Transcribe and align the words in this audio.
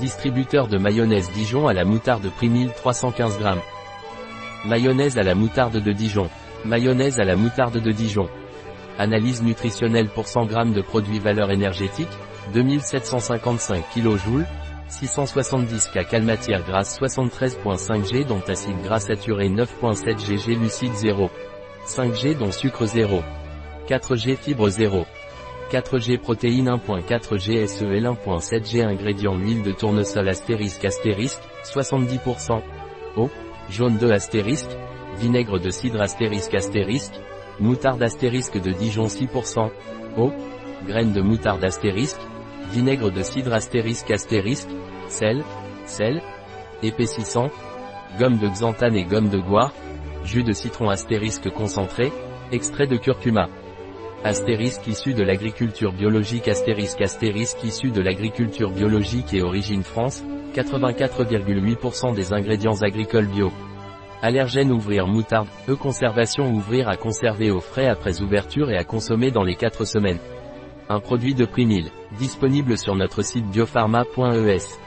Distributeur 0.00 0.68
de 0.68 0.76
mayonnaise 0.76 1.30
Dijon 1.32 1.68
à 1.68 1.72
la 1.72 1.86
moutarde 1.86 2.28
Primil 2.36 2.70
315 2.70 3.38
g. 3.38 3.44
Mayonnaise 4.66 5.16
à 5.16 5.22
la 5.22 5.34
moutarde 5.34 5.78
de 5.78 5.92
Dijon. 5.92 6.28
Mayonnaise 6.66 7.18
à 7.18 7.24
la 7.24 7.34
moutarde 7.34 7.78
de 7.78 7.90
Dijon. 7.92 8.28
Analyse 8.98 9.42
nutritionnelle 9.42 10.10
pour 10.10 10.26
100 10.26 10.48
g 10.48 10.54
de 10.74 10.82
produits 10.82 11.18
valeur 11.18 11.50
énergétique, 11.50 12.10
2755 12.52 13.84
kJ, 13.94 14.44
670 14.88 15.88
kcal 15.88 16.22
matière 16.22 16.62
grasse 16.62 17.00
73.5 17.00 18.12
g 18.12 18.24
dont 18.24 18.42
acide 18.48 18.82
gras 18.82 19.00
saturé 19.00 19.48
9.7 19.48 20.18
g 20.18 20.36
g 20.36 20.54
lucide 20.56 20.94
0. 20.94 21.30
5 21.86 22.14
g 22.14 22.34
dont 22.34 22.52
sucre 22.52 22.84
0. 22.84 23.22
4 23.86 24.16
g 24.16 24.36
fibre 24.36 24.68
0. 24.68 25.06
4 25.70 25.98
g 25.98 26.16
protéines 26.16 26.68
1.4 26.68 27.38
g 27.38 27.66
SEL 27.66 28.04
1.7 28.04 28.64
g 28.64 28.82
ingrédients 28.82 29.36
huile 29.36 29.62
de 29.62 29.72
tournesol 29.72 30.28
astérisque 30.28 30.84
astérisque, 30.84 31.42
70%. 31.64 32.62
Eau, 33.16 33.28
jaune 33.68 33.98
2 33.98 34.12
astérisque, 34.12 34.70
vinaigre 35.18 35.58
de 35.58 35.70
cidre 35.70 36.00
astérisque 36.02 36.54
astérisque, 36.54 37.14
moutarde 37.58 38.02
astérisque 38.02 38.60
de 38.60 38.70
Dijon 38.70 39.06
6%. 39.06 39.70
Eau, 40.16 40.32
graines 40.86 41.12
de 41.12 41.20
moutarde 41.20 41.64
astérisque, 41.64 42.20
vinaigre 42.72 43.10
de 43.10 43.22
cidre 43.22 43.52
astérisque 43.52 44.12
astérisque, 44.12 44.70
sel, 45.08 45.42
sel, 45.84 46.22
épaississant, 46.84 47.50
gomme 48.20 48.38
de 48.38 48.48
xanthane 48.48 48.94
et 48.94 49.04
gomme 49.04 49.30
de 49.30 49.38
goire, 49.38 49.72
jus 50.24 50.44
de 50.44 50.52
citron 50.52 50.90
astérisque 50.90 51.50
concentré, 51.50 52.12
extrait 52.52 52.86
de 52.86 52.96
curcuma. 52.96 53.48
Astérisque 54.24 54.86
issu 54.88 55.14
de 55.14 55.22
l'agriculture 55.22 55.92
biologique 55.92 56.48
Astérisque 56.48 57.00
Astérisque 57.00 57.62
issu 57.62 57.90
de 57.90 58.00
l'agriculture 58.00 58.70
biologique 58.70 59.32
et 59.34 59.42
origine 59.42 59.84
France, 59.84 60.24
84,8% 60.54 62.14
des 62.14 62.32
ingrédients 62.32 62.82
agricoles 62.82 63.26
bio. 63.26 63.52
Allergène 64.22 64.72
ouvrir 64.72 65.06
moutarde, 65.06 65.48
e-conservation 65.68 66.50
ouvrir 66.52 66.88
à 66.88 66.96
conserver 66.96 67.50
au 67.50 67.60
frais 67.60 67.86
après 67.86 68.20
ouverture 68.22 68.70
et 68.70 68.76
à 68.76 68.84
consommer 68.84 69.30
dans 69.30 69.44
les 69.44 69.54
4 69.54 69.84
semaines. 69.84 70.18
Un 70.88 70.98
produit 70.98 71.34
de 71.34 71.44
Primil, 71.44 71.90
disponible 72.18 72.78
sur 72.78 72.96
notre 72.96 73.22
site 73.22 73.46
biopharma.es. 73.46 74.78